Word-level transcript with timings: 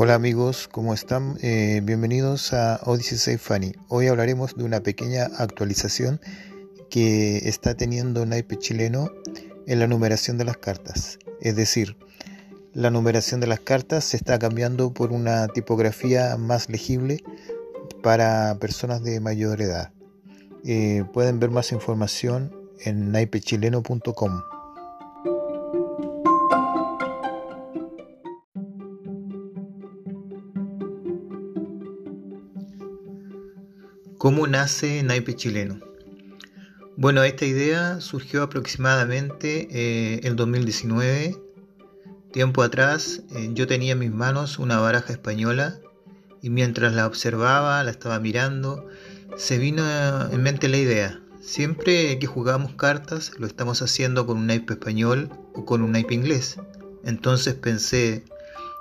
Hola 0.00 0.14
amigos, 0.14 0.68
¿cómo 0.70 0.94
están? 0.94 1.38
Eh, 1.42 1.80
bienvenidos 1.82 2.52
a 2.52 2.78
Odyssey 2.84 3.18
Safe 3.18 3.38
Funny. 3.38 3.72
Hoy 3.88 4.06
hablaremos 4.06 4.54
de 4.54 4.62
una 4.62 4.78
pequeña 4.80 5.24
actualización 5.24 6.20
que 6.88 7.48
está 7.48 7.74
teniendo 7.74 8.24
naipe 8.24 8.56
chileno 8.60 9.10
en 9.66 9.80
la 9.80 9.88
numeración 9.88 10.38
de 10.38 10.44
las 10.44 10.56
cartas. 10.56 11.18
Es 11.40 11.56
decir, 11.56 11.96
la 12.74 12.90
numeración 12.90 13.40
de 13.40 13.48
las 13.48 13.58
cartas 13.58 14.04
se 14.04 14.16
está 14.16 14.38
cambiando 14.38 14.94
por 14.94 15.10
una 15.10 15.48
tipografía 15.48 16.36
más 16.36 16.68
legible 16.68 17.24
para 18.00 18.56
personas 18.60 19.02
de 19.02 19.18
mayor 19.18 19.60
edad. 19.60 19.92
Eh, 20.64 21.02
pueden 21.12 21.40
ver 21.40 21.50
más 21.50 21.72
información 21.72 22.54
en 22.84 23.10
naipechileno.com. 23.10 24.42
¿Cómo 34.28 34.46
nace 34.46 35.02
Naipe 35.02 35.34
Chileno? 35.34 35.80
Bueno, 36.98 37.22
esta 37.22 37.46
idea 37.46 38.02
surgió 38.02 38.42
aproximadamente 38.42 39.68
eh, 39.70 40.20
en 40.22 40.36
2019. 40.36 41.34
Tiempo 42.30 42.62
atrás 42.62 43.22
eh, 43.30 43.48
yo 43.54 43.66
tenía 43.66 43.92
en 43.92 44.00
mis 44.00 44.12
manos 44.12 44.58
una 44.58 44.80
baraja 44.80 45.14
española 45.14 45.80
y 46.42 46.50
mientras 46.50 46.92
la 46.92 47.06
observaba, 47.06 47.82
la 47.82 47.90
estaba 47.90 48.20
mirando, 48.20 48.86
se 49.38 49.56
vino 49.56 49.82
en 50.30 50.42
mente 50.42 50.68
la 50.68 50.76
idea. 50.76 51.22
Siempre 51.40 52.18
que 52.18 52.26
jugamos 52.26 52.74
cartas 52.74 53.32
lo 53.38 53.46
estamos 53.46 53.80
haciendo 53.80 54.26
con 54.26 54.36
un 54.36 54.48
naipe 54.48 54.74
español 54.74 55.30
o 55.54 55.64
con 55.64 55.80
un 55.80 55.92
naipe 55.92 56.12
inglés. 56.12 56.58
Entonces 57.02 57.54
pensé, 57.54 58.26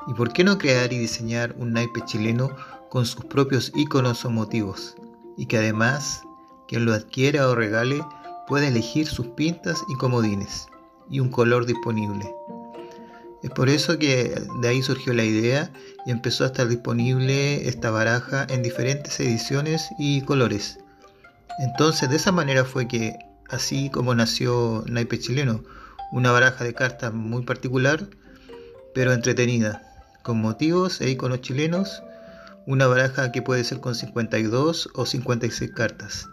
¿y 0.08 0.14
por 0.14 0.34
qué 0.34 0.44
no 0.44 0.58
crear 0.58 0.92
y 0.92 0.98
diseñar 0.98 1.56
un 1.58 1.72
naipe 1.72 2.04
chileno 2.04 2.54
con 2.90 3.06
sus 3.06 3.24
propios 3.24 3.72
iconos 3.76 4.26
o 4.26 4.30
motivos? 4.30 4.98
Y 5.38 5.46
que 5.46 5.58
además 5.58 6.24
quien 6.68 6.86
lo 6.86 6.94
adquiera 6.94 7.48
o 7.48 7.56
regale 7.56 8.04
puede 8.48 8.68
elegir 8.68 9.08
sus 9.08 9.28
pintas 9.28 9.84
y 9.88 9.96
comodines 9.96 10.68
y 11.10 11.20
un 11.20 11.30
color 11.30 11.66
disponible. 11.66 12.30
Es 13.44 13.52
por 13.52 13.70
eso 13.70 14.00
que 14.00 14.42
de 14.62 14.68
ahí 14.68 14.82
surgió 14.82 15.14
la 15.14 15.24
idea 15.24 15.72
y 16.06 16.12
empezó 16.12 16.44
a 16.44 16.48
estar 16.48 16.68
disponible 16.68 17.68
esta 17.70 17.92
baraja 17.92 18.48
en 18.50 18.64
diferentes 18.64 19.20
ediciones 19.20 19.90
y 20.00 20.22
colores. 20.22 20.80
Entonces 21.60 22.10
de 22.10 22.16
esa 22.16 22.32
manera 22.32 22.66
fue 22.66 22.88
que 22.88 23.16
así 23.50 23.90
como 23.90 24.16
nació 24.16 24.84
Naipe 24.88 25.20
Chileno, 25.20 25.64
una 26.12 26.32
baraja 26.32 26.64
de 26.64 26.74
cartas 26.74 27.14
muy 27.14 27.44
particular, 27.44 28.08
pero 28.94 29.14
entretenida, 29.14 29.84
con 30.24 30.42
motivos 30.42 31.00
e 31.02 31.10
iconos 31.10 31.42
chilenos 31.42 32.02
una 32.68 32.86
baraja 32.86 33.32
que 33.32 33.42
puede 33.42 33.64
ser 33.64 33.80
con 33.80 33.96
52 33.96 34.90
o 34.94 35.06
56 35.06 35.72
cartas. 35.72 36.28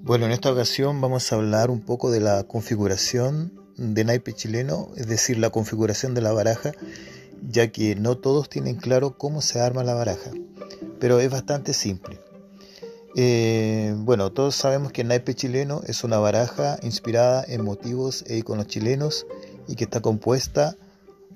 Bueno, 0.00 0.24
en 0.24 0.32
esta 0.32 0.50
ocasión 0.50 0.98
vamos 1.02 1.30
a 1.30 1.36
hablar 1.36 1.70
un 1.70 1.82
poco 1.82 2.10
de 2.10 2.20
la 2.20 2.42
configuración 2.44 3.52
de 3.76 4.04
naipe 4.04 4.32
chileno, 4.32 4.88
es 4.96 5.06
decir, 5.06 5.36
la 5.36 5.50
configuración 5.50 6.14
de 6.14 6.22
la 6.22 6.32
baraja, 6.32 6.72
ya 7.46 7.68
que 7.70 7.96
no 7.96 8.16
todos 8.16 8.48
tienen 8.48 8.76
claro 8.76 9.18
cómo 9.18 9.42
se 9.42 9.60
arma 9.60 9.84
la 9.84 9.92
baraja, 9.92 10.30
pero 10.98 11.20
es 11.20 11.30
bastante 11.30 11.74
simple. 11.74 12.21
Eh, 13.14 13.94
bueno, 13.98 14.32
todos 14.32 14.54
sabemos 14.54 14.92
que 14.92 15.02
el 15.02 15.08
naipe 15.08 15.34
chileno 15.34 15.82
es 15.86 16.02
una 16.02 16.18
baraja 16.18 16.78
inspirada 16.82 17.44
en 17.46 17.64
motivos 17.64 18.24
e 18.26 18.38
iconos 18.38 18.66
chilenos 18.68 19.26
y 19.68 19.76
que 19.76 19.84
está 19.84 20.00
compuesta 20.00 20.76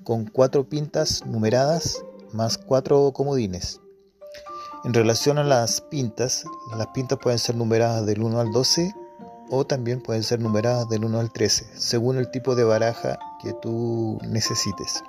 con 0.03 0.25
cuatro 0.25 0.67
pintas 0.67 1.25
numeradas 1.25 2.03
más 2.33 2.57
cuatro 2.57 3.11
comodines. 3.13 3.79
En 4.83 4.93
relación 4.93 5.37
a 5.37 5.43
las 5.43 5.81
pintas, 5.81 6.45
las 6.77 6.87
pintas 6.87 7.19
pueden 7.19 7.39
ser 7.39 7.55
numeradas 7.55 8.05
del 8.05 8.21
1 8.21 8.39
al 8.39 8.51
12 8.51 8.93
o 9.49 9.65
también 9.65 10.01
pueden 10.01 10.23
ser 10.23 10.39
numeradas 10.39 10.87
del 10.89 11.05
1 11.05 11.19
al 11.19 11.31
13, 11.31 11.67
según 11.75 12.17
el 12.17 12.31
tipo 12.31 12.55
de 12.55 12.63
baraja 12.63 13.17
que 13.41 13.53
tú 13.53 14.19
necesites. 14.27 15.03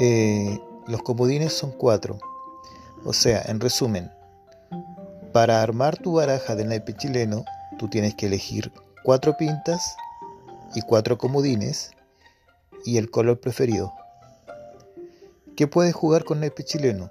Eh, 0.00 0.60
los 0.86 1.02
comodines 1.02 1.52
son 1.52 1.72
cuatro, 1.72 2.18
o 3.04 3.12
sea, 3.12 3.42
en 3.46 3.60
resumen, 3.60 4.10
para 5.32 5.62
armar 5.62 5.96
tu 5.98 6.14
baraja 6.14 6.54
de 6.54 6.64
naipe 6.64 6.94
chileno, 6.94 7.44
tú 7.78 7.88
tienes 7.88 8.14
que 8.14 8.26
elegir 8.26 8.72
cuatro 9.04 9.36
pintas 9.36 9.96
y 10.74 10.82
cuatro 10.82 11.18
comodines 11.18 11.92
y 12.84 12.96
el 12.96 13.10
color 13.10 13.40
preferido. 13.40 13.92
¿Qué 15.56 15.66
puedes 15.66 15.94
jugar 15.94 16.24
con 16.24 16.40
naipe 16.40 16.64
chileno? 16.64 17.10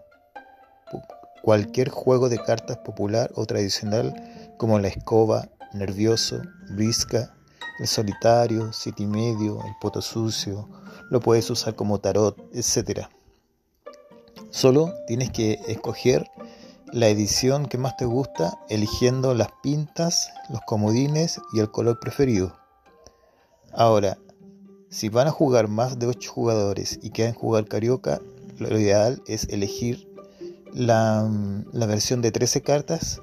Cualquier 1.42 1.90
juego 1.90 2.30
de 2.30 2.40
cartas 2.40 2.78
popular 2.78 3.32
o 3.36 3.46
tradicional 3.46 4.14
como 4.58 4.80
la 4.80 4.88
escoba, 4.88 5.50
nervioso, 5.74 6.42
brisca, 6.70 7.34
el 7.80 7.88
solitario, 7.88 8.74
siete 8.74 9.04
y 9.04 9.08
medio, 9.08 9.60
el 9.64 9.74
poto 9.80 10.02
sucio, 10.02 10.68
lo 11.10 11.20
puedes 11.20 11.50
usar 11.50 11.76
como 11.76 12.00
tarot, 12.00 12.38
etc. 12.54 13.08
Solo 14.50 14.94
tienes 15.06 15.30
que 15.32 15.60
escoger 15.68 16.26
la 16.94 17.08
edición 17.08 17.68
que 17.68 17.78
más 17.78 17.98
te 17.98 18.06
gusta 18.06 18.60
eligiendo 18.70 19.34
las 19.34 19.50
pintas, 19.62 20.32
los 20.50 20.62
comodines 20.62 21.42
y 21.54 21.60
el 21.60 21.70
color 21.70 22.00
preferido. 22.00 22.56
Ahora, 23.74 24.18
si 24.90 25.10
van 25.10 25.28
a 25.28 25.32
jugar 25.32 25.68
más 25.68 26.00
de 26.00 26.08
8 26.08 26.32
jugadores 26.32 27.00
y 27.02 27.12
quieren 27.12 27.34
jugar 27.34 27.66
carioca, 27.66 28.22
lo 28.58 28.80
ideal 28.80 29.22
es 29.28 29.50
elegir 29.50 30.08
la, 30.74 31.30
la 31.74 31.86
versión 31.86 32.22
de 32.22 32.32
13 32.32 32.62
cartas 32.62 33.22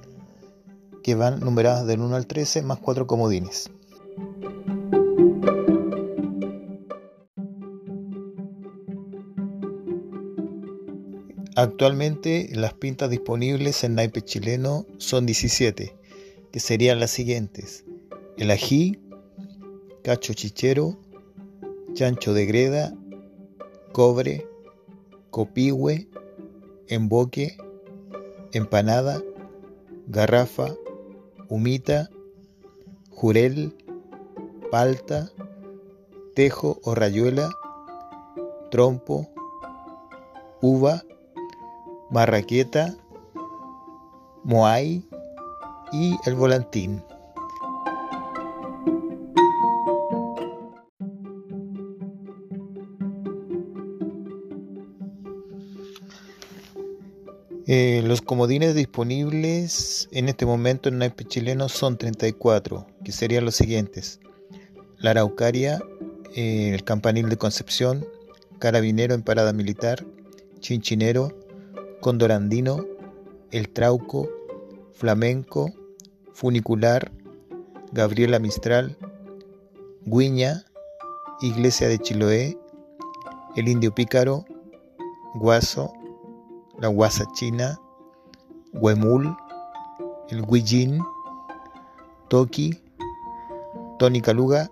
que 1.02 1.14
van 1.14 1.40
numeradas 1.40 1.86
del 1.86 2.00
1 2.00 2.16
al 2.16 2.26
13 2.26 2.62
más 2.62 2.78
4 2.78 3.06
comodines. 3.06 3.70
Actualmente 11.56 12.48
las 12.52 12.74
pintas 12.74 13.10
disponibles 13.10 13.84
en 13.84 13.94
naipe 13.94 14.22
chileno 14.22 14.86
son 14.98 15.24
17, 15.24 15.96
que 16.50 16.60
serían 16.60 16.98
las 16.98 17.12
siguientes. 17.12 17.84
El 18.36 18.50
ají, 18.50 18.98
cacho 20.02 20.34
chichero, 20.34 20.98
chancho 21.92 22.34
de 22.34 22.46
greda, 22.46 22.92
cobre, 23.92 24.48
copihue, 25.30 26.08
emboque, 26.88 27.56
empanada, 28.52 29.22
garrafa, 30.08 30.74
humita, 31.48 32.10
jurel, 33.10 33.76
palta, 34.72 35.30
tejo 36.34 36.80
o 36.82 36.96
rayuela, 36.96 37.48
trompo, 38.72 39.30
uva, 40.60 41.04
Marraqueta, 42.10 42.94
Moai 44.44 45.02
y 45.92 46.16
el 46.26 46.34
volantín. 46.34 47.02
Eh, 57.66 58.02
los 58.04 58.20
comodines 58.20 58.74
disponibles 58.74 60.08
en 60.12 60.28
este 60.28 60.44
momento 60.44 60.90
en 60.90 60.98
naipe 60.98 61.24
chileno 61.24 61.70
son 61.70 61.96
34, 61.96 62.86
que 63.02 63.10
serían 63.10 63.46
los 63.46 63.54
siguientes. 63.54 64.20
La 64.98 65.12
Araucaria, 65.12 65.80
eh, 66.34 66.72
el 66.74 66.84
Campanil 66.84 67.30
de 67.30 67.38
Concepción, 67.38 68.06
Carabinero 68.58 69.14
en 69.14 69.22
Parada 69.22 69.54
Militar, 69.54 70.04
Chinchinero, 70.60 71.38
condorandino, 72.04 72.84
el 73.50 73.70
trauco, 73.70 74.28
flamenco, 74.92 75.72
funicular, 76.34 77.10
Gabriela 77.92 78.38
Mistral, 78.38 78.98
Guiña, 80.04 80.66
Iglesia 81.40 81.88
de 81.88 81.98
Chiloé, 81.98 82.58
el 83.56 83.68
indio 83.68 83.94
pícaro, 83.94 84.44
Guaso, 85.36 85.94
la 86.78 86.88
guasa 86.88 87.24
china, 87.32 87.80
Huemul, 88.74 89.34
el 90.28 90.44
Guillín, 90.44 91.00
Toki, 92.28 92.82
Tony 93.98 94.20
Caluga, 94.20 94.70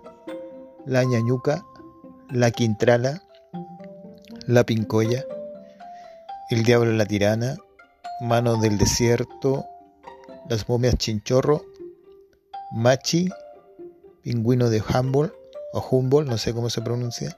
la 0.85 1.03
ñañuca, 1.03 1.65
la 2.29 2.51
quintrala, 2.51 3.23
la 4.45 4.63
pincoya, 4.63 5.25
el 6.49 6.63
diablo 6.63 6.91
la 6.91 7.05
tirana, 7.05 7.57
Mano 8.21 8.57
del 8.57 8.77
desierto, 8.77 9.65
las 10.47 10.69
momias 10.69 10.95
chinchorro, 10.97 11.65
machi, 12.71 13.29
pingüino 14.21 14.69
de 14.69 14.81
Humboldt 14.81 15.33
o 15.73 15.81
Humboldt, 15.81 16.29
no 16.29 16.37
sé 16.37 16.53
cómo 16.53 16.69
se 16.69 16.81
pronuncia, 16.81 17.37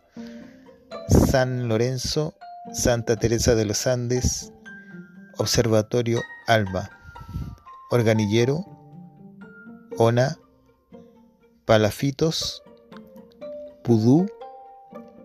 San 1.08 1.68
Lorenzo, 1.68 2.36
Santa 2.74 3.16
Teresa 3.16 3.56
de 3.56 3.66
los 3.66 3.88
Andes, 3.88 4.52
Observatorio 5.38 6.22
Alba, 6.48 6.90
Organillero, 7.92 8.66
Ona, 9.98 10.38
Palafitos, 11.66 12.64
Pudú, 13.84 14.28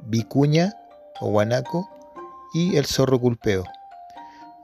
Vicuña 0.07 0.75
o 1.21 1.31
Guanaco 1.31 1.89
y 2.53 2.77
el 2.77 2.87
zorro 2.87 3.19
culpeo. 3.19 3.65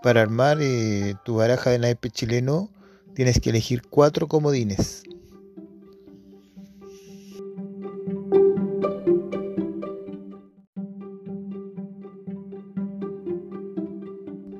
Para 0.02 0.22
armar 0.22 0.58
eh, 0.60 1.14
tu 1.24 1.36
baraja 1.36 1.70
de 1.70 1.78
naipe 1.78 2.10
chileno 2.10 2.70
tienes 3.14 3.40
que 3.40 3.50
elegir 3.50 3.82
cuatro 3.88 4.28
comodines. 4.28 5.02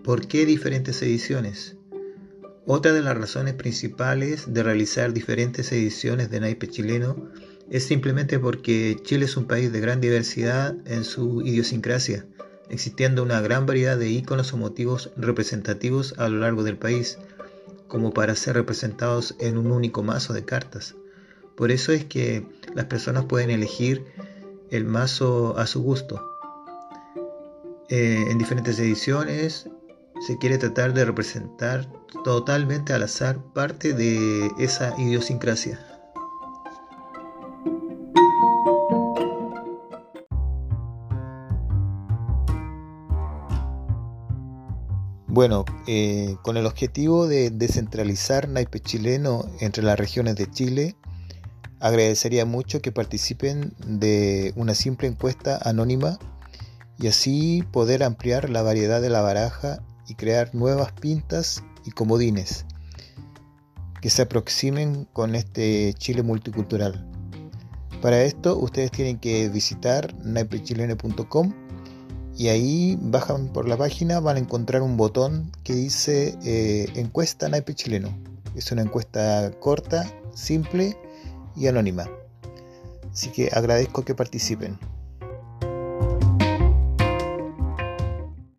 ¿Por 0.03 0.29
qué 0.29 0.47
diferentes 0.47 1.03
ediciones? 1.03 1.77
Otra 2.65 2.93
de 2.93 3.03
las 3.03 3.17
razones 3.17 3.55
principales 3.55 4.53
de 4.53 4.63
realizar 4.63 5.13
diferentes 5.13 5.71
ediciones 5.73 6.31
de 6.31 6.41
naipe 6.41 6.69
chileno 6.69 7.29
es 7.71 7.85
simplemente 7.85 8.39
porque 8.39 8.97
Chile 9.03 9.25
es 9.25 9.37
un 9.37 9.47
país 9.47 9.73
de 9.73 9.81
gran 9.81 10.01
diversidad 10.01 10.77
en 10.87 11.05
su 11.05 11.43
idiosincrasia, 11.43 12.25
existiendo 12.71 13.23
una 13.23 13.41
gran 13.41 13.67
variedad 13.67 13.97
de 13.97 14.09
iconos 14.09 14.53
o 14.53 14.57
motivos 14.57 15.11
representativos 15.17 16.15
a 16.19 16.29
lo 16.29 16.39
largo 16.39 16.65
del 16.65 16.77
país, 16.77 17.19
como 17.89 18.13
para 18.13 18.35
ser 18.35 18.57
representados 18.57 19.35
en 19.39 19.57
un 19.57 19.71
único 19.71 20.03
mazo 20.03 20.33
de 20.33 20.45
cartas. 20.45 20.95
Por 21.57 21.71
eso 21.71 21.93
es 21.93 22.05
que 22.05 22.47
las 22.75 22.87
personas 22.87 23.25
pueden 23.25 23.51
elegir 23.51 24.05
el 24.71 24.85
mazo 24.85 25.57
a 25.57 25.67
su 25.67 25.83
gusto. 25.83 26.23
Eh, 27.89 28.27
en 28.29 28.39
diferentes 28.39 28.79
ediciones 28.79 29.69
se 30.27 30.39
quiere 30.39 30.59
tratar 30.59 30.93
de 30.93 31.05
representar 31.05 31.89
totalmente 32.25 32.93
al 32.93 33.05
azar 33.05 33.39
parte 33.55 33.93
de 33.93 34.51
esa 34.59 34.95
idiosincrasia. 34.99 35.96
Bueno, 45.37 45.67
eh, 45.87 46.39
con 46.41 46.57
el 46.57 46.65
objetivo 46.65 47.27
de 47.27 47.51
descentralizar 47.51 48.49
naipe 48.49 48.81
chileno 48.81 49.45
entre 49.61 49.83
las 49.83 49.99
regiones 49.99 50.35
de 50.35 50.51
Chile, 50.51 50.97
agradecería 51.79 52.47
mucho 52.47 52.81
que 52.81 52.91
participen 52.91 53.75
de 53.87 54.55
una 54.57 54.75
simple 54.75 55.09
encuesta 55.09 55.61
anónima 55.63 56.19
y 56.99 57.09
así 57.09 57.63
poder 57.71 58.03
ampliar 58.03 58.49
la 58.49 58.63
variedad 58.63 59.03
de 59.03 59.11
la 59.11 59.21
baraja 59.21 59.83
y 60.09 60.15
crear 60.15 60.55
nuevas 60.55 60.93
pintas 60.93 61.63
y 61.85 61.91
comodines 61.91 62.65
que 64.01 64.09
se 64.09 64.23
aproximen 64.23 65.05
con 65.13 65.35
este 65.35 65.93
Chile 65.99 66.23
multicultural. 66.23 67.07
Para 68.01 68.23
esto 68.23 68.57
ustedes 68.57 68.91
tienen 68.91 69.19
que 69.19 69.51
visitar 69.51 70.15
naipechilene.com 70.25 71.66
y 72.37 72.49
ahí 72.49 72.99
bajan 73.01 73.49
por 73.49 73.67
la 73.67 73.77
página, 73.77 74.21
van 74.21 74.37
a 74.37 74.41
encontrar 74.41 74.83
un 74.83 74.97
botón 74.97 75.53
que 75.65 75.75
dice 75.75 76.37
eh, 76.45 76.87
encuesta 76.95 77.49
naipe 77.49 77.75
chileno. 77.75 78.11
Es 78.55 78.71
una 78.73 78.83
encuesta 78.83 79.51
corta, 79.59 80.11
simple 80.35 80.97
y 81.57 81.67
anónima. 81.67 82.09
Así 83.11 83.31
que 83.31 83.51
agradezco 83.53 84.05
que 84.05 84.15
participen. 84.15 84.79